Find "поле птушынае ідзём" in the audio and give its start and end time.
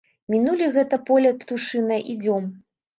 1.11-2.53